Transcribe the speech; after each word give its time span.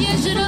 Yes, 0.00 0.26
you 0.26 0.34
do. 0.34 0.43